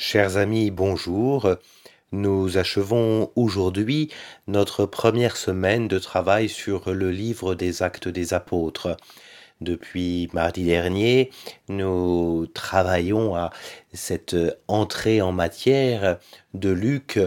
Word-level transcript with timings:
Chers 0.00 0.36
amis, 0.36 0.70
bonjour. 0.70 1.56
Nous 2.12 2.56
achevons 2.56 3.32
aujourd'hui 3.34 4.12
notre 4.46 4.86
première 4.86 5.36
semaine 5.36 5.88
de 5.88 5.98
travail 5.98 6.48
sur 6.48 6.92
le 6.92 7.10
livre 7.10 7.56
des 7.56 7.82
actes 7.82 8.06
des 8.06 8.32
apôtres. 8.32 8.96
Depuis 9.60 10.28
mardi 10.32 10.62
dernier, 10.62 11.30
nous 11.68 12.46
travaillons 12.54 13.34
à 13.34 13.50
cette 13.92 14.36
entrée 14.68 15.20
en 15.20 15.32
matière 15.32 16.18
de 16.54 16.70
Luc 16.70 17.18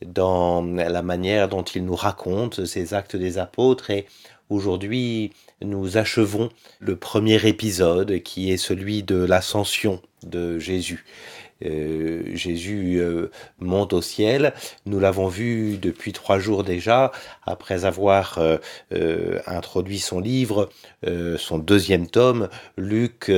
dans 0.00 0.62
la 0.62 1.02
manière 1.02 1.48
dont 1.48 1.64
il 1.64 1.84
nous 1.84 1.96
raconte 1.96 2.64
ces 2.64 2.94
actes 2.94 3.16
des 3.16 3.38
apôtres 3.38 3.90
et 3.90 4.06
aujourd'hui 4.50 5.32
nous 5.62 5.96
achevons 5.96 6.48
le 6.78 6.94
premier 6.94 7.44
épisode 7.44 8.22
qui 8.22 8.52
est 8.52 8.56
celui 8.56 9.02
de 9.02 9.16
l'ascension 9.16 10.00
de 10.22 10.60
Jésus. 10.60 11.04
Euh, 11.64 12.22
Jésus 12.34 12.96
euh, 13.00 13.30
monte 13.58 13.92
au 13.92 14.00
ciel. 14.00 14.54
Nous 14.86 14.98
l'avons 14.98 15.28
vu 15.28 15.76
depuis 15.76 16.12
trois 16.12 16.38
jours 16.38 16.64
déjà, 16.64 17.12
après 17.44 17.84
avoir 17.84 18.38
euh, 18.38 19.38
introduit 19.46 19.98
son 19.98 20.20
livre, 20.20 20.70
son 21.38 21.58
deuxième 21.58 22.06
tome. 22.06 22.48
Luc 22.76 23.30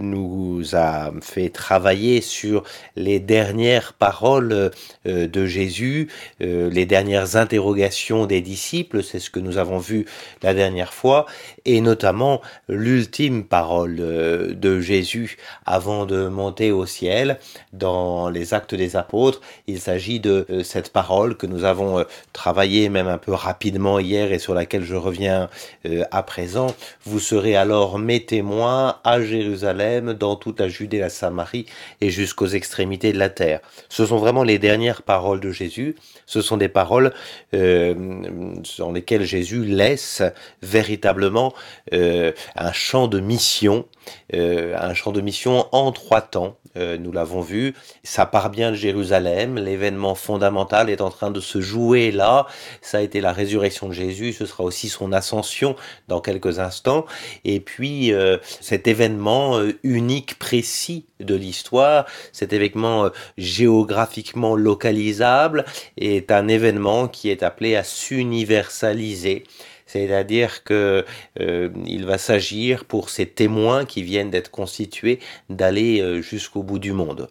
nous 0.00 0.62
a 0.72 1.10
fait 1.20 1.48
travailler 1.48 2.20
sur 2.20 2.62
les 2.96 3.18
dernières 3.20 3.92
paroles 3.92 4.70
de 5.04 5.46
Jésus, 5.46 6.08
les 6.40 6.86
dernières 6.86 7.36
interrogations 7.36 8.26
des 8.26 8.40
disciples, 8.40 9.02
c'est 9.02 9.18
ce 9.18 9.30
que 9.30 9.40
nous 9.40 9.58
avons 9.58 9.78
vu 9.78 10.06
la 10.42 10.54
dernière 10.54 10.94
fois, 10.94 11.26
et 11.64 11.80
notamment 11.80 12.40
l'ultime 12.68 13.44
parole 13.44 13.96
de 13.96 14.80
Jésus 14.80 15.36
avant 15.66 16.06
de 16.06 16.28
monter 16.28 16.71
au 16.72 16.86
ciel. 16.86 17.38
Dans 17.72 18.28
les 18.28 18.54
actes 18.54 18.74
des 18.74 18.96
apôtres, 18.96 19.40
il 19.66 19.80
s'agit 19.80 20.20
de 20.20 20.46
euh, 20.50 20.62
cette 20.62 20.92
parole 20.92 21.36
que 21.36 21.46
nous 21.46 21.64
avons 21.64 22.00
euh, 22.00 22.04
travaillée 22.32 22.88
même 22.88 23.08
un 23.08 23.18
peu 23.18 23.32
rapidement 23.32 23.98
hier 23.98 24.32
et 24.32 24.38
sur 24.38 24.54
laquelle 24.54 24.84
je 24.84 24.94
reviens 24.94 25.48
euh, 25.86 26.04
à 26.10 26.22
présent. 26.22 26.74
Vous 27.04 27.20
serez 27.20 27.56
alors 27.56 27.98
mes 27.98 28.24
témoins 28.24 28.96
à 29.04 29.20
Jérusalem, 29.20 30.14
dans 30.14 30.36
toute 30.36 30.60
la 30.60 30.68
Judée, 30.68 30.98
la 30.98 31.10
Samarie 31.10 31.66
et 32.00 32.10
jusqu'aux 32.10 32.46
extrémités 32.46 33.12
de 33.12 33.18
la 33.18 33.28
terre. 33.28 33.60
Ce 33.88 34.06
sont 34.06 34.18
vraiment 34.18 34.42
les 34.42 34.58
dernières 34.58 35.02
paroles 35.02 35.40
de 35.40 35.50
Jésus. 35.50 35.96
Ce 36.26 36.40
sont 36.40 36.56
des 36.56 36.68
paroles 36.68 37.12
dans 37.52 38.92
lesquelles 38.92 39.24
Jésus 39.24 39.64
laisse 39.64 40.22
véritablement 40.62 41.52
un 41.92 42.72
champ 42.72 43.08
de 43.08 43.20
mission, 43.20 43.86
un 44.32 44.94
champ 44.94 45.12
de 45.12 45.20
mission 45.20 45.66
en 45.72 45.92
trois 45.92 46.22
temps. 46.22 46.56
Euh, 46.76 46.96
nous 46.96 47.12
l'avons 47.12 47.42
vu. 47.42 47.74
Ça 48.02 48.24
part 48.24 48.48
bien 48.48 48.70
de 48.70 48.76
Jérusalem, 48.76 49.58
l'événement 49.58 50.14
fondamental 50.14 50.88
est 50.88 51.02
en 51.02 51.10
train 51.10 51.30
de 51.30 51.40
se 51.40 51.60
jouer 51.60 52.10
là. 52.10 52.46
Ça 52.80 52.98
a 52.98 53.00
été 53.02 53.20
la 53.20 53.32
résurrection 53.32 53.88
de 53.88 53.92
Jésus, 53.92 54.32
ce 54.32 54.46
sera 54.46 54.64
aussi 54.64 54.88
son 54.88 55.12
ascension 55.12 55.76
dans 56.08 56.20
quelques 56.20 56.60
instants. 56.60 57.04
Et 57.44 57.60
puis 57.60 58.12
euh, 58.12 58.38
cet 58.60 58.86
événement 58.86 59.58
euh, 59.58 59.78
unique, 59.82 60.38
précis 60.38 61.06
de 61.20 61.34
l'histoire, 61.34 62.06
cet 62.32 62.52
événement 62.54 63.10
géographiquement 63.36 64.56
localisable, 64.56 65.66
est 65.98 66.32
un 66.32 66.48
événement 66.48 67.06
qui 67.06 67.28
est 67.28 67.42
appelé 67.42 67.76
à 67.76 67.84
s'universaliser. 67.84 69.44
C'est-à-dire 69.92 70.64
que 70.64 71.04
euh, 71.38 71.68
il 71.86 72.06
va 72.06 72.16
s'agir 72.16 72.86
pour 72.86 73.10
ces 73.10 73.26
témoins 73.26 73.84
qui 73.84 74.02
viennent 74.02 74.30
d'être 74.30 74.50
constitués 74.50 75.18
d'aller 75.50 76.00
euh, 76.00 76.22
jusqu'au 76.22 76.62
bout 76.62 76.78
du 76.78 76.92
monde. 76.92 77.28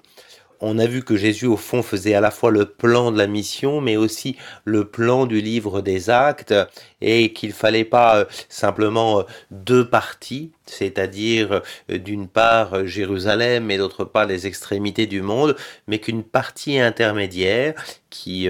On 0.63 0.77
a 0.77 0.85
vu 0.85 1.03
que 1.03 1.15
Jésus, 1.17 1.47
au 1.47 1.57
fond, 1.57 1.81
faisait 1.81 2.13
à 2.13 2.21
la 2.21 2.29
fois 2.29 2.51
le 2.51 2.65
plan 2.65 3.11
de 3.11 3.17
la 3.17 3.25
mission, 3.25 3.81
mais 3.81 3.97
aussi 3.97 4.37
le 4.63 4.85
plan 4.85 5.25
du 5.25 5.41
livre 5.41 5.81
des 5.81 6.11
actes, 6.11 6.53
et 7.01 7.33
qu'il 7.33 7.51
fallait 7.51 7.83
pas 7.83 8.17
euh, 8.17 8.25
simplement 8.47 9.21
euh, 9.21 9.23
deux 9.49 9.89
parties, 9.89 10.51
c'est-à-dire 10.71 11.61
euh, 11.89 11.97
d'une 11.97 12.27
part 12.27 12.85
Jérusalem 12.85 13.69
et 13.71 13.77
d'autre 13.77 14.05
part 14.05 14.25
les 14.25 14.47
extrémités 14.47 15.07
du 15.07 15.21
monde, 15.21 15.55
mais 15.87 15.99
qu'une 15.99 16.23
partie 16.23 16.79
intermédiaire 16.79 17.73
qui 18.09 18.49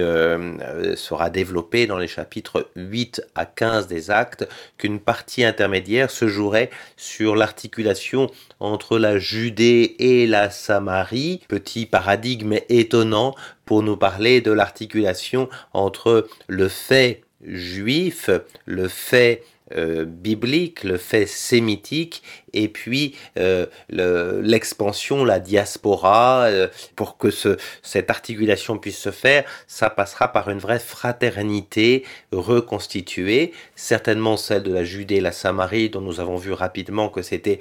sera 0.96 1.30
développée 1.30 1.86
dans 1.86 1.96
les 1.96 2.08
chapitres 2.08 2.68
8 2.74 3.22
à 3.36 3.46
15 3.46 3.86
des 3.86 4.10
actes, 4.10 4.48
qu'une 4.76 4.98
partie 4.98 5.44
intermédiaire 5.44 6.10
se 6.10 6.26
jouerait 6.26 6.68
sur 6.96 7.36
l'articulation 7.36 8.28
entre 8.58 8.98
la 8.98 9.18
Judée 9.18 9.94
et 10.00 10.26
la 10.26 10.50
Samarie, 10.50 11.42
petit 11.46 11.86
paradigme 11.86 12.56
étonnant 12.68 13.36
pour 13.64 13.82
nous 13.82 13.96
parler 13.96 14.40
de 14.40 14.52
l'articulation 14.52 15.48
entre 15.72 16.28
le 16.48 16.68
fait 16.68 17.22
juif, 17.44 18.30
le 18.66 18.88
fait 18.88 19.42
euh, 19.76 20.04
biblique, 20.04 20.84
le 20.84 20.98
fait 20.98 21.26
sémitique, 21.26 22.22
et 22.52 22.68
puis 22.68 23.16
euh, 23.38 23.66
l'expansion, 23.88 25.24
la 25.24 25.40
diaspora, 25.40 26.44
euh, 26.44 26.68
pour 26.96 27.16
que 27.16 27.30
ce, 27.30 27.56
cette 27.82 28.10
articulation 28.10 28.78
puisse 28.78 28.98
se 28.98 29.10
faire, 29.10 29.44
ça 29.66 29.88
passera 29.88 30.32
par 30.32 30.50
une 30.50 30.58
vraie 30.58 30.78
fraternité 30.78 32.04
reconstituée, 32.32 33.52
certainement 33.74 34.36
celle 34.36 34.62
de 34.62 34.72
la 34.72 34.84
Judée 34.84 35.16
et 35.16 35.20
la 35.20 35.32
Samarie, 35.32 35.88
dont 35.88 36.00
nous 36.00 36.20
avons 36.20 36.36
vu 36.36 36.52
rapidement 36.52 37.08
que 37.08 37.22
c'était 37.22 37.58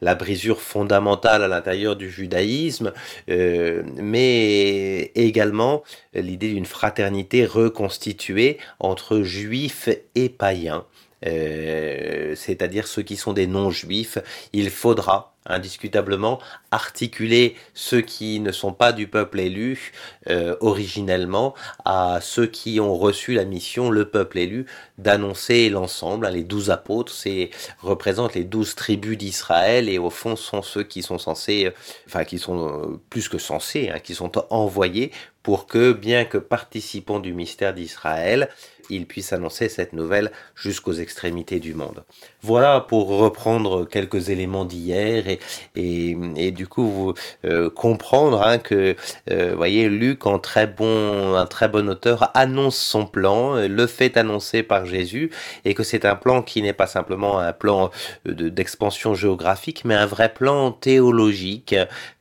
la 0.00 0.14
brisure 0.14 0.60
fondamentale 0.60 1.42
à 1.42 1.48
l'intérieur 1.48 1.96
du 1.96 2.10
judaïsme, 2.10 2.92
mais 3.28 5.12
également 5.14 5.82
l'idée 6.14 6.52
d'une 6.52 6.66
fraternité 6.66 7.46
reconstituée 7.46 8.58
entre 8.78 9.22
juifs 9.22 9.88
et 10.14 10.28
païens. 10.28 10.84
Euh, 11.26 12.34
c'est-à-dire 12.34 12.86
ceux 12.86 13.02
qui 13.02 13.16
sont 13.16 13.32
des 13.32 13.46
non-juifs, 13.46 14.18
il 14.52 14.70
faudra 14.70 15.33
indiscutablement 15.46 16.38
articuler 16.70 17.56
ceux 17.74 18.00
qui 18.00 18.40
ne 18.40 18.52
sont 18.52 18.72
pas 18.72 18.92
du 18.92 19.06
peuple 19.06 19.40
élu 19.40 19.92
euh, 20.28 20.56
originellement 20.60 21.54
à 21.84 22.18
ceux 22.20 22.46
qui 22.46 22.80
ont 22.80 22.96
reçu 22.96 23.34
la 23.34 23.44
mission, 23.44 23.90
le 23.90 24.08
peuple 24.08 24.38
élu, 24.38 24.66
d'annoncer 24.98 25.68
l'ensemble. 25.68 26.28
Les 26.28 26.44
douze 26.44 26.70
apôtres 26.70 27.12
c'est, 27.12 27.50
représentent 27.80 28.34
les 28.34 28.44
douze 28.44 28.74
tribus 28.74 29.18
d'Israël 29.18 29.88
et 29.88 29.98
au 29.98 30.10
fond 30.10 30.36
sont 30.36 30.62
ceux 30.62 30.82
qui 30.82 31.02
sont 31.02 31.18
censés, 31.18 31.66
euh, 31.66 31.70
enfin 32.06 32.24
qui 32.24 32.38
sont 32.38 33.00
plus 33.10 33.28
que 33.28 33.38
censés, 33.38 33.90
hein, 33.90 33.98
qui 33.98 34.14
sont 34.14 34.32
envoyés 34.50 35.12
pour 35.42 35.66
que, 35.66 35.92
bien 35.92 36.24
que 36.24 36.38
participant 36.38 37.20
du 37.20 37.34
mystère 37.34 37.74
d'Israël, 37.74 38.48
ils 38.90 39.06
puissent 39.06 39.32
annoncer 39.32 39.68
cette 39.68 39.92
nouvelle 39.92 40.32
jusqu'aux 40.54 40.94
extrémités 40.94 41.60
du 41.60 41.74
monde. 41.74 42.04
Voilà 42.42 42.80
pour 42.80 43.08
reprendre 43.08 43.84
quelques 43.84 44.30
éléments 44.30 44.64
d'hier 44.64 45.24
et, 45.76 46.50
du 46.52 46.66
coup 46.66 46.88
vous, 46.88 47.14
euh, 47.44 47.70
comprendre 47.70 48.42
hein, 48.42 48.58
que, 48.58 48.96
euh, 49.30 49.54
voyez, 49.56 49.88
Luc, 49.88 50.26
un 50.26 50.38
très 50.38 50.66
bon 50.66 51.88
auteur, 51.88 52.30
annonce 52.34 52.76
son 52.76 53.06
plan, 53.06 53.54
le 53.56 53.86
fait 53.86 54.16
annoncer 54.16 54.62
par 54.62 54.86
Jésus 54.86 55.30
et 55.64 55.74
que 55.74 55.82
c'est 55.82 56.04
un 56.04 56.16
plan 56.16 56.42
qui 56.42 56.62
n'est 56.62 56.72
pas 56.72 56.86
simplement 56.86 57.38
un 57.38 57.52
plan 57.52 57.90
d'expansion 58.24 59.14
géographique, 59.14 59.84
mais 59.84 59.94
un 59.94 60.06
vrai 60.06 60.32
plan 60.32 60.72
théologique. 60.72 61.74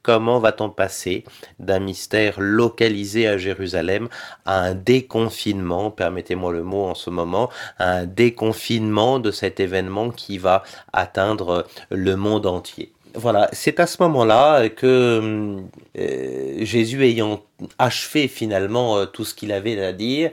Comment 0.03 0.39
va-t-on 0.39 0.69
passer 0.69 1.23
d'un 1.59 1.79
mystère 1.79 2.35
localisé 2.39 3.25
à 3.25 3.37
Jérusalem 3.37 4.09
à 4.45 4.59
un 4.59 4.73
déconfinement, 4.73 5.91
permettez-moi 5.91 6.51
le 6.51 6.63
mot 6.63 6.83
en 6.83 6.93
ce 6.93 7.09
moment, 7.09 7.49
à 7.79 7.89
un 7.89 8.05
déconfinement 8.05 9.19
de 9.19 9.31
cet 9.31 9.61
événement 9.61 10.09
qui 10.09 10.37
va 10.37 10.63
atteindre 10.91 11.65
le 11.89 12.17
monde 12.17 12.45
entier? 12.45 12.91
Voilà, 13.15 13.49
c'est 13.53 13.79
à 13.79 13.87
ce 13.87 14.01
moment-là 14.03 14.69
que 14.69 15.61
euh, 15.97 16.65
Jésus 16.65 17.03
ayant 17.03 17.43
achevé 17.77 18.27
finalement 18.27 18.97
euh, 18.97 19.05
tout 19.05 19.23
ce 19.23 19.35
qu'il 19.35 19.51
avait 19.51 19.79
à 19.83 19.93
dire, 19.93 20.31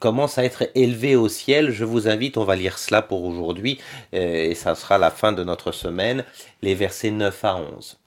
commence 0.00 0.38
à 0.38 0.44
être 0.44 0.68
élevé 0.74 1.16
au 1.16 1.28
ciel. 1.28 1.70
Je 1.70 1.84
vous 1.84 2.08
invite, 2.08 2.36
on 2.36 2.44
va 2.44 2.56
lire 2.56 2.78
cela 2.78 3.02
pour 3.02 3.24
aujourd'hui, 3.24 3.78
euh, 4.14 4.50
et 4.50 4.54
ça 4.54 4.74
sera 4.74 4.98
la 4.98 5.10
fin 5.10 5.32
de 5.32 5.44
notre 5.44 5.72
semaine, 5.72 6.24
les 6.62 6.74
versets 6.74 7.10
9 7.10 7.44
à 7.44 7.56
11. 7.56 7.98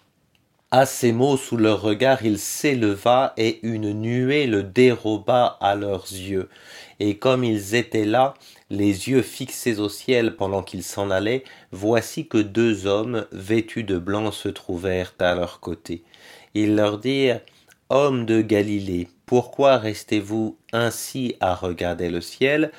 À 0.74 0.86
ces 0.86 1.12
mots, 1.12 1.36
sous 1.36 1.58
leur 1.58 1.82
regard, 1.82 2.26
il 2.26 2.40
s'éleva 2.40 3.34
et 3.36 3.60
une 3.62 3.92
nuée 3.92 4.48
le 4.48 4.64
déroba 4.64 5.58
à 5.60 5.76
leurs 5.76 6.06
yeux. 6.06 6.48
Et 7.00 7.18
comme 7.18 7.44
ils 7.44 7.76
étaient 7.76 8.06
là, 8.06 8.36
les 8.72 9.10
yeux 9.10 9.22
fixés 9.22 9.80
au 9.80 9.90
ciel 9.90 10.38
pendant 10.38 10.64
qu'ils 10.64 10.84
s'en 10.84 11.12
allaient, 11.12 11.44
voici 11.72 12.28
que 12.28 12.38
deux 12.38 12.88
hommes 12.88 13.28
vêtus 13.34 13.84
de 13.84 13.98
blanc 13.98 14.32
se 14.32 14.48
trouvèrent 14.48 15.14
à 15.20 15.36
leur 15.36 15.60
côté. 15.60 16.04
Ils 16.54 16.76
leur 16.76 16.98
dirent 16.98 17.42
Hommes 17.90 18.26
de 18.26 18.42
Galilée, 18.42 19.10
pourquoi 19.26 19.78
restez-vous 19.78 20.58
ainsi 20.72 21.36
à 21.42 21.54
regarder 21.54 22.10
le 22.10 22.22
ciel? 22.22 22.72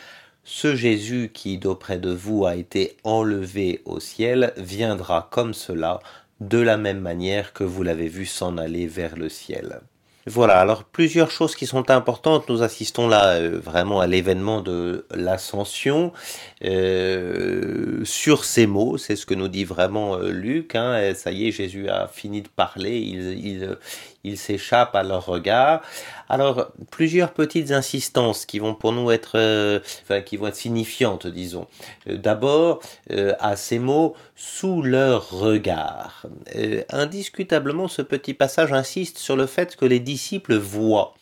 Ce 0.44 0.74
Jésus 0.74 1.30
qui 1.32 1.58
d'auprès 1.58 1.98
de 1.98 2.10
vous 2.10 2.46
a 2.46 2.56
été 2.56 2.96
enlevé 3.04 3.82
au 3.84 4.00
ciel 4.00 4.54
viendra 4.56 5.28
comme 5.30 5.52
cela 5.52 6.00
de 6.40 6.58
la 6.58 6.78
même 6.78 7.00
manière 7.00 7.52
que 7.52 7.64
vous 7.64 7.82
l'avez 7.82 8.08
vu 8.08 8.24
s'en 8.24 8.56
aller 8.56 8.86
vers 8.86 9.16
le 9.16 9.28
ciel. 9.28 9.82
Voilà, 10.26 10.60
alors 10.60 10.84
plusieurs 10.84 11.32
choses 11.32 11.56
qui 11.56 11.66
sont 11.66 11.90
importantes. 11.90 12.48
Nous 12.48 12.62
assistons 12.62 13.08
là 13.08 13.32
euh, 13.32 13.58
vraiment 13.58 13.98
à 13.98 14.06
l'événement 14.06 14.60
de 14.60 15.04
l'ascension. 15.12 16.12
Euh, 16.64 18.04
sur 18.04 18.44
ces 18.44 18.68
mots, 18.68 18.98
c'est 18.98 19.16
ce 19.16 19.26
que 19.26 19.34
nous 19.34 19.48
dit 19.48 19.64
vraiment 19.64 20.14
euh, 20.14 20.30
Luc. 20.30 20.76
Hein, 20.76 21.12
ça 21.16 21.32
y 21.32 21.48
est, 21.48 21.50
Jésus 21.50 21.88
a 21.88 22.06
fini 22.06 22.40
de 22.40 22.48
parler, 22.48 22.98
il, 23.00 24.36
s'échappe 24.36 24.94
à 24.94 25.02
leur 25.02 25.26
regard. 25.26 25.82
Alors, 26.28 26.68
plusieurs 26.92 27.32
petites 27.32 27.72
insistances 27.72 28.46
qui 28.46 28.60
vont 28.60 28.74
pour 28.74 28.92
nous 28.92 29.10
être, 29.10 29.36
enfin, 30.04 30.20
qui 30.20 30.36
vont 30.36 30.46
être 30.46 30.54
signifiantes, 30.54 31.26
disons. 31.26 31.66
D'abord, 32.06 32.80
à 33.10 33.56
ces 33.56 33.80
mots, 33.80 34.14
sous 34.36 34.80
leur 34.82 35.30
regard. 35.30 36.26
indiscutablement, 36.90 37.88
ce 37.88 38.00
petit 38.00 38.32
passage 38.32 38.72
insiste 38.72 39.18
sur 39.18 39.36
le 39.36 39.46
fait 39.46 39.74
que 39.74 39.84
les 39.84 39.98
disciples 40.12 40.56
voient 40.56 41.14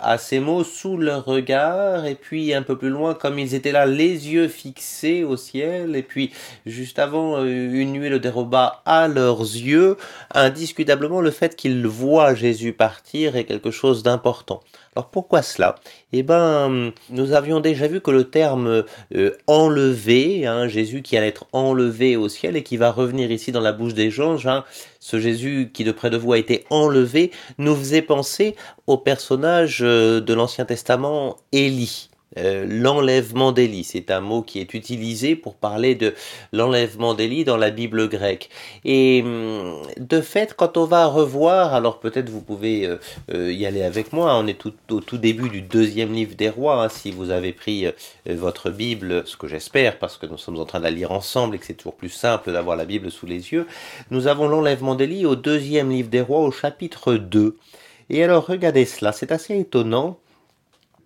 à 0.00 0.18
ces 0.18 0.38
mots 0.38 0.62
sous 0.62 0.96
leur 0.96 1.24
regard, 1.24 2.06
et 2.06 2.14
puis 2.14 2.54
un 2.54 2.62
peu 2.62 2.76
plus 2.76 2.90
loin, 2.90 3.14
comme 3.14 3.38
ils 3.38 3.54
étaient 3.54 3.72
là, 3.72 3.86
les 3.86 4.30
yeux 4.30 4.46
fixés 4.46 5.24
au 5.24 5.36
ciel, 5.36 5.96
et 5.96 6.02
puis 6.02 6.32
juste 6.64 6.98
avant, 6.98 7.38
euh, 7.38 7.46
une 7.46 7.92
nuée 7.92 8.08
le 8.08 8.20
déroba 8.20 8.82
à 8.84 9.08
leurs 9.08 9.40
yeux, 9.40 9.96
indiscutablement 10.32 11.20
le 11.20 11.30
fait 11.30 11.56
qu'ils 11.56 11.86
voient 11.86 12.34
Jésus 12.34 12.72
partir 12.72 13.36
est 13.36 13.44
quelque 13.44 13.70
chose 13.70 14.02
d'important. 14.02 14.60
Alors 14.96 15.10
pourquoi 15.10 15.42
cela? 15.42 15.74
Eh 16.14 16.22
ben, 16.22 16.90
nous 17.10 17.32
avions 17.32 17.60
déjà 17.60 17.86
vu 17.86 18.00
que 18.00 18.10
le 18.10 18.30
terme 18.30 18.84
euh, 19.14 19.36
enlevé, 19.46 20.46
hein, 20.46 20.68
Jésus 20.68 21.02
qui 21.02 21.18
allait 21.18 21.28
être 21.28 21.44
enlevé 21.52 22.16
au 22.16 22.30
ciel 22.30 22.56
et 22.56 22.62
qui 22.62 22.78
va 22.78 22.90
revenir 22.90 23.30
ici 23.30 23.52
dans 23.52 23.60
la 23.60 23.72
bouche 23.72 23.92
des 23.92 24.10
gens, 24.10 24.46
hein, 24.46 24.64
ce 24.98 25.20
Jésus 25.20 25.70
qui 25.74 25.84
de 25.84 25.92
près 25.92 26.08
de 26.08 26.16
vous 26.16 26.32
a 26.32 26.38
été 26.38 26.64
enlevé, 26.70 27.30
nous 27.58 27.76
faisait 27.76 28.00
penser 28.00 28.56
au 28.86 28.96
personnage 28.96 29.80
euh, 29.82 30.22
de 30.22 30.32
l'Ancien 30.32 30.64
Testament 30.64 31.36
Élie. 31.52 32.08
Euh, 32.38 32.66
l'enlèvement 32.68 33.52
d'Élie. 33.52 33.84
C'est 33.84 34.10
un 34.10 34.20
mot 34.20 34.42
qui 34.42 34.60
est 34.60 34.74
utilisé 34.74 35.36
pour 35.36 35.54
parler 35.54 35.94
de 35.94 36.14
l'enlèvement 36.52 37.14
d'Élie 37.14 37.44
dans 37.44 37.56
la 37.56 37.70
Bible 37.70 38.08
grecque. 38.08 38.50
Et 38.84 39.22
hum, 39.24 39.80
de 39.98 40.20
fait, 40.20 40.54
quand 40.54 40.76
on 40.76 40.84
va 40.84 41.06
revoir, 41.06 41.74
alors 41.74 41.98
peut-être 41.98 42.28
vous 42.28 42.42
pouvez 42.42 42.86
euh, 42.86 42.96
euh, 43.32 43.52
y 43.52 43.64
aller 43.64 43.82
avec 43.82 44.12
moi, 44.12 44.36
on 44.36 44.46
est 44.46 44.66
au 44.90 45.00
tout 45.00 45.18
début 45.18 45.48
du 45.48 45.62
deuxième 45.62 46.12
livre 46.12 46.34
des 46.34 46.50
rois, 46.50 46.84
hein, 46.84 46.88
si 46.88 47.10
vous 47.10 47.30
avez 47.30 47.52
pris 47.52 47.86
votre 48.26 48.70
Bible, 48.70 49.22
ce 49.26 49.36
que 49.36 49.46
j'espère, 49.46 49.98
parce 49.98 50.16
que 50.16 50.26
nous 50.26 50.38
sommes 50.38 50.58
en 50.58 50.64
train 50.64 50.78
de 50.78 50.84
la 50.84 50.90
lire 50.90 51.12
ensemble 51.12 51.56
et 51.56 51.58
que 51.58 51.66
c'est 51.66 51.74
toujours 51.74 51.94
plus 51.94 52.08
simple 52.08 52.52
d'avoir 52.52 52.76
la 52.76 52.84
Bible 52.84 53.10
sous 53.10 53.26
les 53.26 53.52
yeux, 53.52 53.66
nous 54.10 54.26
avons 54.26 54.48
l'enlèvement 54.48 54.94
d'Élie 54.94 55.26
au 55.26 55.36
deuxième 55.36 55.90
livre 55.90 56.08
des 56.08 56.20
rois, 56.20 56.40
au 56.40 56.50
chapitre 56.50 57.14
2. 57.14 57.56
Et 58.10 58.22
alors 58.22 58.46
regardez 58.46 58.84
cela, 58.84 59.12
c'est 59.12 59.32
assez 59.32 59.58
étonnant 59.58 60.18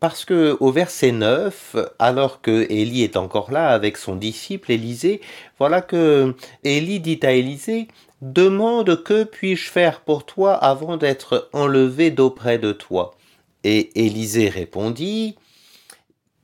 parce 0.01 0.25
que 0.25 0.57
au 0.61 0.73
verset 0.73 1.13
9, 1.13 1.77
alors 1.99 2.41
que 2.41 2.67
Élie 2.71 3.03
est 3.03 3.17
encore 3.17 3.53
là 3.53 3.69
avec 3.69 3.97
son 3.99 4.17
disciple 4.17 4.73
Élisée, 4.73 5.21
voilà 5.59 5.83
que 5.83 6.35
Élie 6.65 7.01
dit 7.01 7.21
à 7.23 7.33
Élisée, 7.33 7.89
demande 8.23 9.03
que 9.05 9.25
puis-je 9.25 9.71
faire 9.71 10.01
pour 10.01 10.25
toi 10.25 10.55
avant 10.55 10.97
d'être 10.97 11.49
enlevé 11.53 12.11
d'auprès 12.11 12.59
de 12.59 12.73
toi? 12.73 13.15
Et 13.63 14.07
Élisée 14.07 14.49
répondit, 14.49 15.37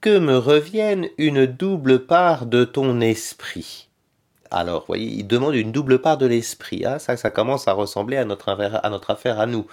que 0.00 0.18
me 0.18 0.38
revienne 0.38 1.08
une 1.18 1.46
double 1.46 2.06
part 2.06 2.46
de 2.46 2.64
ton 2.64 3.00
esprit. 3.00 3.85
Alors, 4.50 4.80
vous 4.80 4.86
voyez, 4.88 5.06
il 5.06 5.26
demande 5.26 5.54
une 5.54 5.72
double 5.72 6.00
part 6.00 6.18
de 6.18 6.26
l'esprit. 6.26 6.84
Hein. 6.84 6.98
Ça, 6.98 7.16
ça 7.16 7.30
commence 7.30 7.68
à 7.68 7.72
ressembler 7.72 8.16
à 8.16 8.24
notre 8.24 8.48
affaire 8.48 9.40
à, 9.40 9.46
nous. 9.46 9.66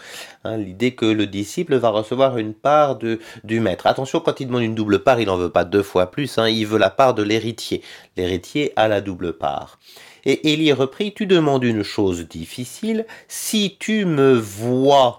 Hein. 0.44 0.58
L'idée 0.58 0.96
que 0.96 1.06
le 1.06 1.28
disciple 1.28 1.76
va 1.76 1.90
recevoir 1.90 2.38
une 2.38 2.54
part 2.54 2.98
de, 2.98 3.20
du 3.44 3.60
maître. 3.60 3.88
Attention, 3.88 4.20
quand 4.20 4.40
il 4.40 4.48
demande 4.48 4.64
une 4.64 4.76
double 4.76 5.04
part, 5.04 5.20
il 5.20 5.28
n'en 5.28 5.38
veut 5.38 5.50
pas 5.50 5.66
deux 5.66 5.84
fois 5.84 6.12
plus. 6.12 6.38
Hein. 6.38 6.50
Il 6.50 6.68
veut 6.68 6.80
la 6.80 6.90
part 6.90 7.14
de 7.14 7.24
l'héritier. 7.24 7.82
L'héritier 8.18 8.74
a 8.76 8.88
la 8.88 9.02
double 9.02 9.34
part. 9.34 9.80
Et 10.26 10.54
Élie 10.54 10.72
reprit, 10.72 11.14
tu 11.14 11.26
demandes 11.26 11.64
une 11.64 11.84
chose 11.84 12.28
difficile. 12.28 13.06
Si 13.28 13.76
tu 13.80 14.06
me 14.06 14.34
vois 14.34 15.18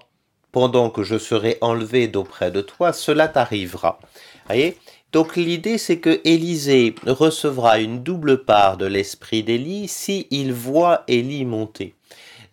pendant 0.50 0.88
que 0.88 1.02
je 1.02 1.18
serai 1.18 1.58
enlevé 1.60 2.08
d'auprès 2.08 2.50
de 2.50 2.60
toi, 2.60 2.92
cela 2.92 3.28
t'arrivera. 3.28 3.98
Voyez 4.46 4.78
donc 5.14 5.36
l'idée 5.36 5.78
c'est 5.78 5.98
que 5.98 6.20
Élisée 6.24 6.96
recevra 7.06 7.78
une 7.78 8.02
double 8.02 8.44
part 8.44 8.76
de 8.76 8.84
l'esprit 8.84 9.44
d'Élie 9.44 9.86
si 9.86 10.26
il 10.32 10.52
voit 10.52 11.04
Élie 11.06 11.44
monter. 11.44 11.94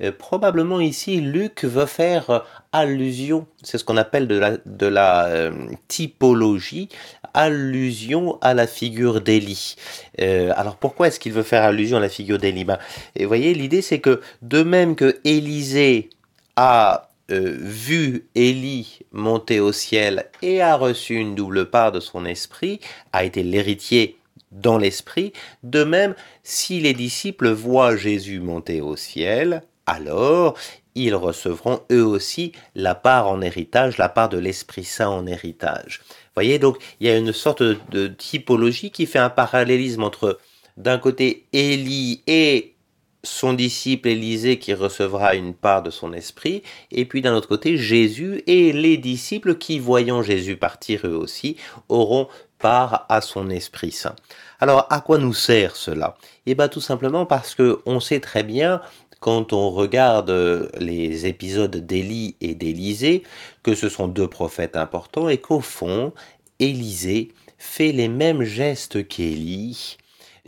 Euh, 0.03 0.11
probablement 0.11 0.79
ici 0.79 1.21
Luc 1.21 1.63
veut 1.63 1.87
faire 1.87 2.45
allusion, 2.71 3.47
c'est 3.63 3.79
ce 3.79 3.83
qu'on 3.83 3.97
appelle 3.97 4.27
de 4.27 4.85
la, 4.85 5.25
euh, 5.25 5.51
typologie, 5.87 6.87
allusion 7.33 8.37
à 8.41 8.53
la 8.53 8.67
figure 8.67 9.21
d'Élie. 9.21 9.75
Euh, 10.19 10.53
alors 10.55 10.75
pourquoi 10.75 11.07
est-ce 11.07 11.19
qu'il 11.19 11.33
veut 11.33 11.41
faire 11.41 11.63
allusion 11.63 11.97
à 11.97 12.01
la 12.01 12.09
figure 12.09 12.37
d'Élie? 12.37 12.63
Ben, 12.63 12.77
Vous 13.19 13.27
voyez, 13.27 13.55
l'idée 13.55 13.81
c'est 13.81 13.99
que 13.99 14.21
de 14.43 14.61
même 14.61 14.95
que 14.95 15.19
Élisée 15.23 16.11
a 16.55 17.10
euh, 17.31 17.57
vu 17.59 18.27
Élie 18.35 18.99
monter 19.11 19.59
au 19.59 19.71
ciel 19.71 20.29
et 20.41 20.61
a 20.61 20.75
reçu 20.75 21.15
une 21.15 21.35
double 21.35 21.69
part 21.69 21.91
de 21.91 21.99
son 21.99 22.25
esprit, 22.25 22.79
a 23.13 23.23
été 23.23 23.43
l'héritier 23.43 24.17
dans 24.51 24.77
l'esprit, 24.77 25.31
de 25.63 25.83
même, 25.83 26.13
si 26.43 26.79
les 26.81 26.93
disciples 26.93 27.49
voient 27.49 27.95
Jésus 27.95 28.39
monter 28.39 28.81
au 28.81 28.95
ciel, 28.95 29.63
alors 29.85 30.57
ils 30.95 31.15
recevront 31.15 31.81
eux 31.91 32.05
aussi 32.05 32.51
la 32.75 32.95
part 32.95 33.27
en 33.27 33.41
héritage, 33.41 33.97
la 33.97 34.09
part 34.09 34.29
de 34.29 34.37
l'Esprit 34.37 34.83
Saint 34.83 35.09
en 35.09 35.25
héritage. 35.25 36.01
Voyez, 36.35 36.59
donc 36.59 36.77
il 36.99 37.07
y 37.07 37.09
a 37.09 37.17
une 37.17 37.33
sorte 37.33 37.63
de 37.63 38.07
typologie 38.07 38.91
qui 38.91 39.05
fait 39.05 39.19
un 39.19 39.29
parallélisme 39.29 40.03
entre 40.03 40.37
d'un 40.77 40.97
côté 40.97 41.45
Élie 41.53 42.23
et 42.27 42.75
son 43.23 43.53
disciple 43.53 44.07
Élisée 44.07 44.59
qui 44.59 44.73
recevra 44.73 45.35
une 45.35 45.53
part 45.53 45.83
de 45.83 45.91
son 45.91 46.13
esprit, 46.13 46.63
et 46.91 47.05
puis 47.05 47.21
d'un 47.21 47.35
autre 47.35 47.47
côté 47.47 47.77
Jésus 47.77 48.43
et 48.47 48.71
les 48.71 48.97
disciples 48.97 49.55
qui, 49.55 49.79
voyant 49.79 50.23
Jésus 50.23 50.57
partir 50.57 51.01
eux 51.05 51.15
aussi, 51.15 51.57
auront 51.89 52.27
part 52.57 53.05
à 53.09 53.21
son 53.21 53.49
Esprit 53.49 53.91
Saint. 53.91 54.15
Alors 54.59 54.85
à 54.89 55.01
quoi 55.01 55.17
nous 55.17 55.33
sert 55.33 55.75
cela? 55.75 56.15
Eh 56.45 56.55
bien 56.55 56.67
tout 56.67 56.81
simplement 56.81 57.25
parce 57.25 57.55
que 57.55 57.81
on 57.85 57.99
sait 57.99 58.19
très 58.19 58.43
bien 58.43 58.81
quand 59.19 59.53
on 59.53 59.69
regarde 59.71 60.69
les 60.79 61.25
épisodes 61.25 61.75
d'Élie 61.75 62.35
et 62.41 62.55
d'Élisée 62.55 63.23
que 63.63 63.75
ce 63.75 63.89
sont 63.89 64.07
deux 64.07 64.27
prophètes 64.27 64.75
importants 64.75 65.29
et 65.29 65.39
qu'au 65.39 65.59
fond 65.61 66.13
Élisée 66.59 67.31
fait 67.57 67.91
les 67.91 68.07
mêmes 68.07 68.43
gestes 68.43 69.07
qu'Élie 69.07 69.97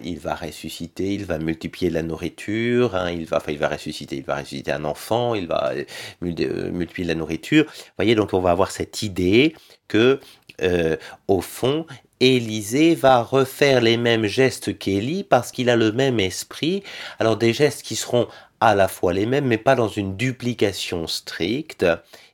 il 0.02 0.20
va 0.20 0.36
ressusciter, 0.36 1.14
il 1.14 1.26
va 1.26 1.38
multiplier 1.38 1.92
la 1.92 2.02
nourriture, 2.02 2.96
hein, 2.96 3.12
il 3.12 3.26
va, 3.26 3.38
enfin, 3.38 3.52
il 3.52 3.60
va 3.60 3.70
ressusciter, 3.70 4.18
il 4.18 4.24
va 4.24 4.36
ressusciter 4.38 4.72
un 4.72 4.86
enfant, 4.86 5.36
il 5.36 5.48
va 5.48 5.72
euh, 5.74 5.84
euh, 6.24 6.72
multiplier 6.72 7.08
la 7.08 7.16
nourriture. 7.16 7.66
Vous 7.66 7.92
voyez, 7.98 8.16
donc 8.16 8.34
on 8.34 8.40
va 8.40 8.52
avoir 8.52 8.72
cette 8.72 9.04
idée 9.04 9.56
que, 9.88 10.20
euh, 10.62 10.98
au 11.28 11.42
fond, 11.42 11.86
Élisée 12.20 12.96
va 12.96 13.22
refaire 13.22 13.82
les 13.82 13.98
mêmes 13.98 14.26
gestes 14.26 14.78
qu'Élie 14.78 15.24
parce 15.24 15.52
qu'il 15.52 15.70
a 15.70 15.76
le 15.76 15.92
même 15.92 16.20
esprit. 16.20 16.84
Alors 17.20 17.38
des 17.38 17.54
gestes 17.54 17.84
qui 17.84 17.96
seront 17.96 18.28
à 18.62 18.76
la 18.76 18.88
fois 18.88 19.14
les 19.14 19.26
mêmes, 19.26 19.46
mais 19.46 19.58
pas 19.58 19.76
dans 19.76 19.90
une 19.90 20.16
duplication 20.16 21.06
stricte. 21.06 21.86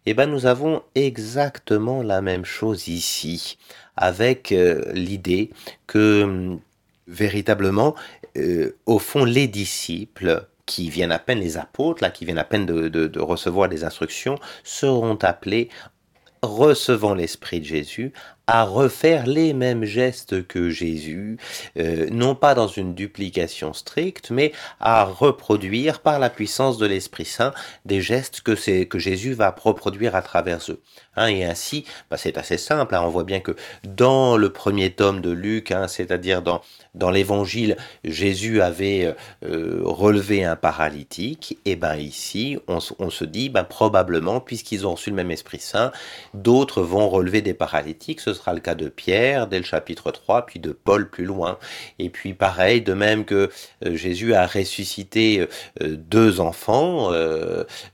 Eh 0.05 0.13
ben, 0.13 0.27
nous 0.27 0.45
avons 0.45 0.83
exactement 0.95 2.03
la 2.03 2.21
même 2.21 2.45
chose 2.45 2.87
ici, 2.87 3.57
avec 3.95 4.53
l'idée 4.93 5.49
que 5.87 6.23
hum, 6.23 6.59
véritablement, 7.09 7.95
euh, 8.37 8.77
au 8.85 8.99
fond, 8.99 9.25
les 9.25 9.47
disciples 9.47 10.47
qui 10.65 10.89
viennent 10.89 11.11
à 11.11 11.19
peine, 11.19 11.39
les 11.39 11.57
apôtres, 11.57 12.03
là, 12.03 12.11
qui 12.11 12.25
viennent 12.25 12.37
à 12.37 12.43
peine 12.43 12.65
de, 12.65 12.87
de 12.87 13.19
recevoir 13.19 13.67
des 13.67 13.83
instructions, 13.83 14.37
seront 14.63 15.15
appelés 15.15 15.69
recevant 16.41 17.13
l'Esprit 17.15 17.59
de 17.59 17.65
Jésus, 17.65 18.13
à 18.51 18.63
refaire 18.63 19.27
les 19.27 19.53
mêmes 19.53 19.83
gestes 19.83 20.47
que 20.47 20.71
Jésus, 20.71 21.37
euh, 21.77 22.07
non 22.09 22.33
pas 22.33 22.55
dans 22.55 22.67
une 22.67 22.95
duplication 22.95 23.73
stricte, 23.73 24.31
mais 24.31 24.53
à 24.79 25.03
reproduire 25.03 25.99
par 25.99 26.17
la 26.17 26.31
puissance 26.31 26.79
de 26.79 26.87
l'Esprit 26.87 27.25
Saint 27.25 27.53
des 27.85 28.01
gestes 28.01 28.41
que, 28.41 28.55
c'est, 28.55 28.87
que 28.87 28.97
Jésus 28.97 29.33
va 29.33 29.55
reproduire 29.55 30.15
à 30.15 30.23
travers 30.23 30.61
eux. 30.69 30.81
Hein, 31.15 31.27
et 31.27 31.43
ainsi, 31.43 31.85
bah, 32.09 32.17
c'est 32.17 32.39
assez 32.39 32.57
simple, 32.57 32.95
hein, 32.95 33.03
on 33.03 33.09
voit 33.09 33.23
bien 33.23 33.39
que 33.39 33.55
dans 33.83 34.35
le 34.35 34.51
premier 34.51 34.89
tome 34.89 35.21
de 35.21 35.29
Luc, 35.29 35.69
hein, 35.69 35.87
c'est-à-dire 35.87 36.41
dans, 36.41 36.61
dans 36.95 37.11
l'évangile, 37.11 37.77
Jésus 38.03 38.63
avait 38.63 39.13
euh, 39.45 39.81
relevé 39.83 40.43
un 40.43 40.55
paralytique, 40.55 41.59
et 41.65 41.75
ben 41.75 41.97
ici, 41.97 42.57
on, 42.67 42.79
on 42.97 43.09
se 43.11 43.25
dit, 43.25 43.49
ben, 43.49 43.63
probablement, 43.63 44.39
puisqu'ils 44.39 44.87
ont 44.87 44.95
reçu 44.95 45.11
le 45.11 45.15
même 45.17 45.29
Esprit 45.29 45.59
Saint, 45.59 45.91
d'autres 46.33 46.81
vont 46.81 47.09
relever 47.09 47.43
des 47.43 47.53
paralytiques, 47.53 48.21
ce 48.21 48.33
sera 48.39 48.53
le 48.53 48.59
cas 48.59 48.75
de 48.75 48.89
Pierre 48.89 49.47
dès 49.47 49.57
le 49.59 49.65
chapitre 49.65 50.11
3, 50.11 50.45
puis 50.45 50.59
de 50.59 50.71
Paul 50.71 51.09
plus 51.09 51.25
loin. 51.25 51.57
Et 51.99 52.09
puis 52.09 52.33
pareil, 52.33 52.81
de 52.81 52.93
même 52.93 53.25
que 53.25 53.49
euh, 53.85 53.95
Jésus 53.95 54.33
a 54.33 54.47
ressuscité 54.47 55.47
euh, 55.81 55.95
deux 55.97 56.39
enfants, 56.39 57.11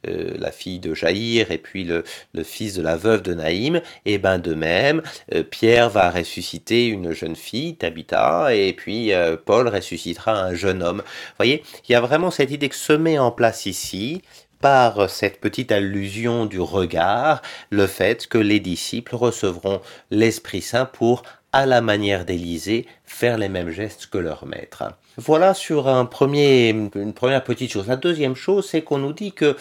la 0.03 0.51
fille 0.51 0.79
de 0.79 0.93
Jaïr 0.93 1.51
et 1.51 1.57
puis 1.57 1.83
le, 1.83 2.03
fils 2.43 2.75
de 2.75 2.81
la 2.81 2.95
veuve 2.95 3.21
de 3.21 3.33
Naïm, 3.33 3.81
et 4.05 4.17
ben 4.17 4.37
de 4.37 4.53
même, 4.53 5.01
Pierre 5.49 5.89
va 5.89 6.09
ressusciter 6.09 6.87
une 6.87 7.11
jeune 7.11 7.35
fille, 7.35 7.75
Tabitha, 7.75 8.53
et 8.53 8.73
puis 8.73 9.11
Paul 9.45 9.67
ressuscitera 9.67 10.39
un 10.39 10.53
jeune 10.53 10.83
homme. 10.83 10.99
Vous 11.05 11.37
voyez, 11.37 11.63
il 11.87 11.91
y 11.91 11.95
a 11.95 12.01
vraiment 12.01 12.31
cette 12.31 12.51
idée 12.51 12.69
que 12.69 12.75
se 12.75 12.93
met 12.93 13.17
en 13.17 13.31
place 13.31 13.65
ici, 13.65 14.21
par 14.59 15.09
cette 15.09 15.39
petite 15.39 15.71
allusion 15.71 16.45
du 16.45 16.59
regard, 16.59 17.41
le 17.69 17.87
fait 17.87 18.27
que 18.27 18.37
les 18.37 18.59
disciples 18.59 19.15
recevront 19.15 19.81
l'Esprit 20.11 20.61
Saint 20.61 20.85
pour, 20.85 21.23
à 21.51 21.65
la 21.65 21.81
manière 21.81 22.25
d'Élisée, 22.25 22.85
faire 23.05 23.37
les 23.37 23.47
mêmes 23.47 23.69
gestes 23.69 24.07
que 24.07 24.17
leur 24.17 24.45
maître. 24.45 24.83
Voilà 25.17 25.53
sur 25.53 25.87
un 25.87 26.03
premier, 26.03 26.69
une 26.69 27.13
première 27.13 27.43
petite 27.45 27.71
chose. 27.71 27.87
La 27.87 27.95
deuxième 27.95 28.35
chose, 28.35 28.67
c'est 28.67 28.81
qu'on 28.81 28.97
nous 28.97 29.13
dit 29.13 29.31
que 29.31 29.55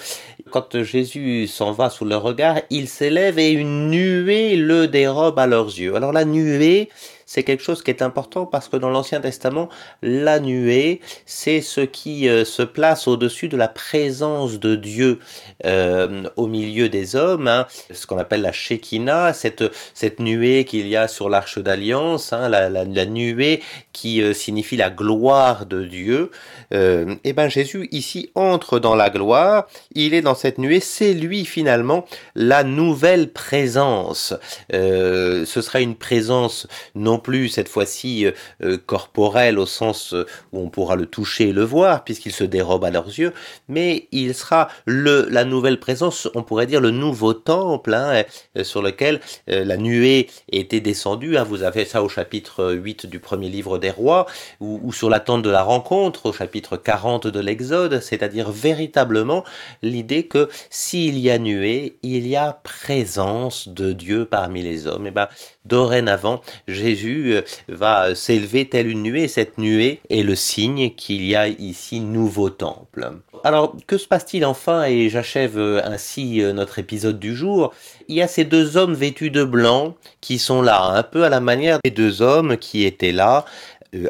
quand 0.51 0.83
Jésus 0.83 1.47
s'en 1.47 1.71
va 1.71 1.91
sous 1.91 2.05
leur 2.05 2.23
regard, 2.23 2.57
il 2.71 2.89
s'élève 2.89 3.39
et 3.39 3.53
une 3.53 3.91
nuée 3.91 4.57
le 4.57 4.89
dérobe 4.89 5.39
à 5.39 5.47
leurs 5.47 5.67
yeux. 5.67 5.95
Alors 5.95 6.13
la 6.13 6.25
nuée, 6.25 6.89
c'est 7.27 7.43
quelque 7.43 7.63
chose 7.63 7.83
qui 7.83 7.91
est 7.91 8.03
important 8.03 8.47
parce 8.47 8.69
que 8.69 8.77
dans 8.77 8.91
l'Ancien 8.91 9.21
Testament, 9.21 9.69
la 10.03 10.41
nuée, 10.41 11.01
c'est 11.27 11.61
ce 11.61 11.81
qui 11.81 12.29
euh, 12.29 12.45
se 12.45 12.63
place 12.63 13.09
au-dessus 13.09 13.49
de 13.49 13.57
la 13.57 13.69
présence 13.69 14.61
de 14.61 14.75
Dieu 14.75 15.19
euh, 15.65 16.25
au 16.37 16.47
milieu 16.47 16.89
des 16.89 17.17
hommes, 17.17 17.49
hein. 17.49 17.67
ce 17.93 18.07
qu'on 18.07 18.19
appelle 18.19 18.43
la 18.43 18.53
Shekinah, 18.53 19.33
cette, 19.33 19.65
cette 19.95 20.21
nuée 20.21 20.65
qu'il 20.65 20.89
y 20.89 20.97
a 20.97 21.09
sur 21.09 21.29
l'arche 21.29 21.59
d'alliance, 21.59 22.33
hein, 22.33 22.49
la, 22.49 23.07
nuée 23.07 23.63
qui 23.93 24.23
euh, 24.23 24.33
signifie 24.33 24.77
la 24.77 24.91
gloire 24.91 25.67
de 25.67 25.85
Dieu. 25.85 26.31
et 26.71 27.07
eh 27.25 27.33
ben 27.33 27.49
Jésus 27.49 27.89
ici 27.93 28.31
entre 28.35 28.79
dans 28.79 28.95
la 28.95 29.11
gloire, 29.11 29.67
il 29.95 30.15
est 30.15 30.23
dans 30.23 30.35
cette 30.35 30.59
nuée, 30.59 30.81
c'est 30.81 31.13
lui 31.13 31.45
finalement 31.45 32.05
la 32.35 32.65
nouvelle 32.65 33.33
présence. 33.33 34.35
ce 34.71 35.45
sera 35.45 35.81
une 35.81 35.95
présence 35.97 36.67
non 36.95 37.14
plus 37.19 37.49
cette 37.49 37.69
fois-ci 37.69 38.27
euh, 38.27 38.33
euh, 38.63 38.79
corporel 38.79 39.59
au 39.59 39.67
sens 39.67 40.15
euh, 40.15 40.27
où 40.53 40.61
on 40.61 40.69
pourra 40.69 40.97
le 40.97 41.07
toucher 41.07 41.49
et 41.49 41.53
le 41.53 41.65
voir, 41.65 42.05
puisqu'il 42.05 42.33
se 42.33 42.45
dérobe 42.45 42.85
à 42.85 42.91
leurs 42.91 43.07
yeux, 43.07 43.33
mais 43.69 44.09
il 44.13 44.35
sera 44.35 44.69
le, 44.87 45.27
la 45.31 45.45
nouvelle 45.45 45.81
présence, 45.81 46.29
on 46.35 46.43
pourrait 46.43 46.67
dire 46.67 46.81
le 46.81 46.91
nouveau 46.91 47.33
temple, 47.35 47.95
hein, 47.95 48.25
sur 48.63 48.83
lequel 48.83 49.21
la 49.47 49.77
nuée 49.77 50.29
était 50.51 50.81
descendue. 50.81 51.37
Hein. 51.37 51.45
vous 51.45 51.63
avez 51.63 51.85
ça 51.85 52.03
au 52.03 52.09
chapitre 52.09 52.73
8 52.73 53.07
du 53.07 53.19
premier 53.19 53.49
livre 53.49 53.79
des 53.79 53.91
rois, 53.91 54.27
ou, 54.61 54.81
ou 54.83 54.93
sur 54.93 55.11
la 55.11 55.21
tente 55.21 55.43
de 55.43 55.51
la 55.51 55.63
rencontre, 55.63 56.27
au 56.27 56.33
chapitre 56.33 56.77
40 56.77 57.27
de 57.27 57.41
l'Exode, 57.41 58.01
c'est-à-dire 58.01 58.51
véritablement 58.51 59.45
l'idée 59.83 60.27
que 60.27 60.49
s'il 60.71 61.19
y 61.19 61.31
a 61.31 61.39
nuée, 61.39 61.97
il 62.03 62.27
y 62.27 62.37
a 62.37 62.61
présence 62.63 63.69
de 63.69 63.93
Dieu 63.93 64.25
parmi 64.25 64.63
les 64.63 64.87
hommes. 64.87 65.07
Et 65.07 65.11
ben, 65.11 65.29
dorénavant, 65.65 66.41
Jésus 66.69 67.04
euh, 67.09 67.43
va 67.69 68.15
s'élever 68.15 68.69
telle 68.69 68.89
une 68.89 69.03
nuée, 69.03 69.25
et 69.25 69.29
cette 69.29 69.59
nuée 69.59 70.01
est 70.11 70.23
le 70.23 70.35
signe 70.35 70.91
qu'il 70.91 71.25
y 71.25 71.35
a 71.37 71.49
ici 71.49 72.01
nouveau 72.01 72.51
temple. 72.51 73.13
Alors, 73.45 73.77
que 73.87 73.99
se 73.99 74.07
passe-t-il 74.07 74.45
enfin? 74.45 74.85
Et 74.85 75.09
j'achève 75.09 75.59
euh, 75.59 75.81
ainsi 75.85 76.43
euh, 76.43 76.53
notre 76.53 76.79
épisode 76.79 77.19
du 77.19 77.35
jour. 77.35 77.73
Il 78.09 78.17
y 78.17 78.23
a 78.23 78.29
ces 78.29 78.45
deux 78.45 78.77
hommes 78.77 78.95
vêtus 78.95 79.31
de 79.31 79.45
blanc 79.45 79.95
qui 80.21 80.39
sont 80.39 80.63
là, 80.63 80.83
un 80.83 81.03
peu 81.03 81.25
à 81.25 81.29
la 81.29 81.41
manière 81.41 81.79
des 81.85 81.91
deux 81.91 82.23
hommes 82.23 82.57
qui 82.57 82.85
étaient 82.85 83.13
là 83.13 83.45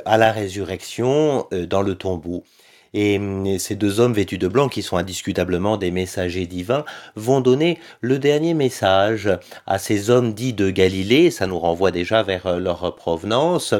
à 0.07 0.17
la 0.17 0.33
résurrection 0.33 1.47
dans 1.69 1.83
le 1.83 1.95
tombeau. 1.95 2.43
Et 2.95 3.19
hum, 3.19 3.59
ces 3.59 3.75
deux 3.75 4.01
hommes 4.01 4.15
vêtus 4.15 4.39
de 4.39 4.49
blanc, 4.49 4.69
qui 4.69 4.83
sont 4.83 4.97
indiscutablement 4.97 5.77
des 5.77 5.91
messagers 5.91 6.47
divins, 6.47 6.85
vont 7.17 7.41
donner 7.41 7.79
le 8.01 8.19
dernier 8.19 8.55
message 8.55 9.29
à 9.67 9.79
ces 9.79 10.09
hommes 10.09 10.33
dits 10.33 10.55
de 10.55 10.71
Galilée, 10.71 11.31
ça 11.31 11.47
nous 11.47 11.59
renvoie 11.59 11.91
déjà 11.91 12.23
vers 12.23 12.47
euh, 12.47 12.59
leur 12.59 12.95
provenance, 12.95 13.75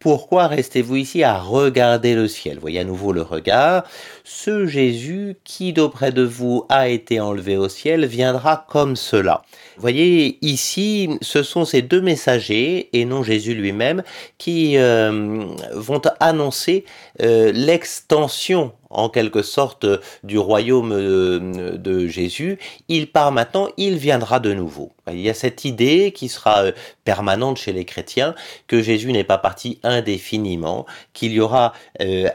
pourquoi 0.00 0.46
restez-vous 0.46 0.96
ici 0.96 1.22
à 1.22 1.38
regarder 1.38 2.14
le 2.14 2.26
ciel? 2.26 2.58
Voyez 2.58 2.80
à 2.80 2.84
nouveau 2.84 3.12
le 3.12 3.20
regard. 3.20 3.84
Ce 4.24 4.66
Jésus 4.66 5.36
qui 5.44 5.74
d'auprès 5.74 6.10
de 6.10 6.22
vous 6.22 6.64
a 6.70 6.88
été 6.88 7.20
enlevé 7.20 7.58
au 7.58 7.68
ciel 7.68 8.06
viendra 8.06 8.64
comme 8.66 8.96
cela. 8.96 9.42
Voyez 9.76 10.38
ici, 10.40 11.10
ce 11.20 11.42
sont 11.42 11.66
ces 11.66 11.82
deux 11.82 12.00
messagers 12.00 12.88
et 12.98 13.04
non 13.04 13.22
Jésus 13.22 13.54
lui-même 13.54 14.02
qui 14.38 14.78
euh, 14.78 15.44
vont 15.74 16.00
annoncer 16.18 16.86
euh, 17.20 17.52
l'extension 17.52 18.72
en 18.90 19.08
quelque 19.08 19.42
sorte 19.42 19.86
du 20.24 20.38
royaume 20.38 20.92
euh, 20.92 21.76
de 21.78 22.06
Jésus, 22.06 22.58
il 22.88 23.10
part 23.10 23.32
maintenant, 23.32 23.68
il 23.76 23.96
viendra 23.96 24.40
de 24.40 24.52
nouveau. 24.52 24.92
Il 25.10 25.20
y 25.20 25.30
a 25.30 25.34
cette 25.34 25.64
idée 25.64 26.12
qui 26.12 26.28
sera 26.28 26.64
euh, 26.64 26.72
permanente 27.04 27.56
chez 27.56 27.72
les 27.72 27.84
chrétiens 27.84 28.34
que 28.66 28.82
Jésus 28.82 29.12
n'est 29.12 29.24
pas 29.24 29.38
parti 29.38 29.78
indéfiniment, 29.82 30.86
qu'il 31.12 31.32
y 31.32 31.40
aura 31.40 31.72
euh, 32.00 32.28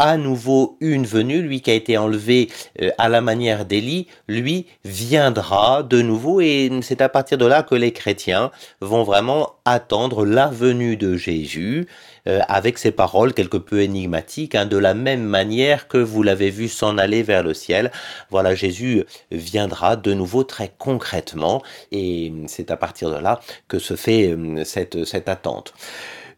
à 0.00 0.16
nouveau 0.16 0.78
une 0.80 1.04
venue, 1.04 1.42
lui 1.42 1.60
qui 1.60 1.70
a 1.70 1.74
été 1.74 1.98
enlevé 1.98 2.48
à 2.96 3.10
la 3.10 3.20
manière 3.20 3.66
d'Élie, 3.66 4.06
lui 4.28 4.66
viendra 4.84 5.82
de 5.82 6.00
nouveau 6.00 6.40
et 6.40 6.70
c'est 6.80 7.02
à 7.02 7.10
partir 7.10 7.36
de 7.36 7.44
là 7.44 7.62
que 7.62 7.74
les 7.74 7.92
chrétiens 7.92 8.50
vont 8.80 9.02
vraiment 9.02 9.56
attendre 9.66 10.24
la 10.24 10.48
venue 10.48 10.96
de 10.96 11.16
Jésus 11.16 11.86
euh, 12.26 12.40
avec 12.48 12.78
ces 12.78 12.90
paroles 12.90 13.34
quelque 13.34 13.56
peu 13.56 13.80
énigmatiques, 13.80 14.54
hein, 14.54 14.66
de 14.66 14.76
la 14.76 14.94
même 14.94 15.22
manière 15.22 15.88
que 15.88 15.98
vous 15.98 16.22
l'avez 16.22 16.50
vu 16.50 16.68
s'en 16.68 16.98
aller 16.98 17.22
vers 17.22 17.42
le 17.42 17.54
ciel. 17.54 17.90
Voilà, 18.30 18.54
Jésus 18.54 19.04
viendra 19.30 19.96
de 19.96 20.12
nouveau 20.12 20.44
très 20.44 20.72
concrètement, 20.78 21.62
et 21.92 22.32
c'est 22.46 22.70
à 22.70 22.76
partir 22.76 23.10
de 23.10 23.16
là 23.16 23.40
que 23.68 23.78
se 23.78 23.96
fait 23.96 24.28
euh, 24.28 24.64
cette, 24.64 25.04
cette 25.04 25.28
attente 25.28 25.72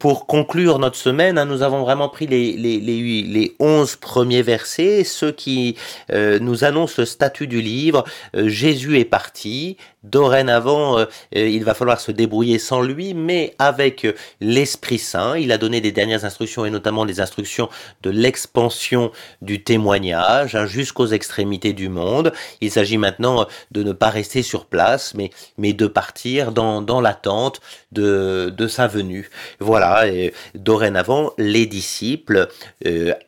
pour 0.02 0.26
conclure 0.26 0.80
notre 0.80 0.96
semaine, 0.96 1.38
hein, 1.38 1.44
nous 1.44 1.62
avons 1.62 1.82
vraiment 1.82 2.08
pris 2.08 2.26
les, 2.26 2.54
les, 2.54 2.80
les, 2.80 3.22
les 3.22 3.54
11 3.60 3.94
premiers 3.94 4.42
versets, 4.42 5.04
ceux 5.04 5.30
qui 5.30 5.76
euh, 6.10 6.40
nous 6.40 6.64
annoncent 6.64 6.96
le 6.98 7.04
statut 7.04 7.46
du 7.46 7.62
livre. 7.62 8.02
Jésus 8.34 8.98
est 8.98 9.04
parti, 9.04 9.76
Dorénavant, 10.04 10.98
euh, 10.98 11.04
euh, 11.36 11.48
il 11.48 11.62
va 11.62 11.74
falloir 11.74 12.00
se 12.00 12.10
débrouiller 12.10 12.58
sans 12.58 12.82
lui, 12.82 13.14
mais 13.14 13.54
avec 13.60 14.04
euh, 14.04 14.14
l'Esprit 14.40 14.98
Saint. 14.98 15.36
Il 15.36 15.52
a 15.52 15.58
donné 15.58 15.80
des 15.80 15.92
dernières 15.92 16.24
instructions 16.24 16.66
et 16.66 16.70
notamment 16.70 17.06
des 17.06 17.20
instructions 17.20 17.68
de 18.02 18.10
l'expansion 18.10 19.12
du 19.42 19.62
témoignage 19.62 20.56
hein, 20.56 20.66
jusqu'aux 20.66 21.06
extrémités 21.06 21.72
du 21.72 21.88
monde. 21.88 22.32
Il 22.60 22.72
s'agit 22.72 22.98
maintenant 22.98 23.46
de 23.70 23.84
ne 23.84 23.92
pas 23.92 24.10
rester 24.10 24.42
sur 24.42 24.66
place, 24.66 25.14
mais, 25.14 25.30
de 25.72 25.86
partir 25.86 26.50
dans, 26.50 27.00
l'attente 27.00 27.60
de, 27.92 28.66
sa 28.68 28.88
venue. 28.88 29.30
Voilà, 29.60 30.08
et 30.08 30.34
dorénavant, 30.54 31.32
les 31.38 31.66
disciples, 31.66 32.48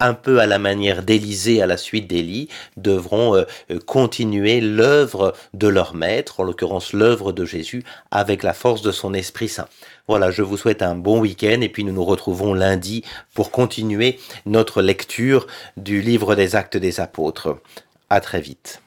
un 0.00 0.14
peu 0.14 0.40
à 0.40 0.46
la 0.46 0.58
manière 0.58 1.02
d'Élisée 1.02 1.62
à 1.62 1.66
la 1.66 1.76
suite 1.76 2.08
d'Élie, 2.08 2.48
devront 2.76 3.44
continuer 3.86 4.60
l'œuvre 4.60 5.34
de 5.54 5.68
leur 5.68 5.94
maître, 5.94 6.40
en 6.40 6.44
l'œuvre 6.92 7.32
de 7.32 7.44
Jésus 7.44 7.82
avec 8.10 8.42
la 8.42 8.52
force 8.52 8.82
de 8.82 8.92
son 8.92 9.14
Esprit 9.14 9.48
Saint. 9.48 9.68
Voilà, 10.08 10.30
je 10.30 10.42
vous 10.42 10.56
souhaite 10.56 10.82
un 10.82 10.94
bon 10.94 11.20
week-end 11.20 11.60
et 11.60 11.68
puis 11.68 11.84
nous 11.84 11.92
nous 11.92 12.04
retrouvons 12.04 12.54
lundi 12.54 13.04
pour 13.34 13.50
continuer 13.50 14.18
notre 14.46 14.82
lecture 14.82 15.46
du 15.76 16.00
livre 16.02 16.34
des 16.34 16.56
actes 16.56 16.76
des 16.76 17.00
apôtres. 17.00 17.56
À 18.10 18.20
très 18.20 18.40
vite. 18.40 18.83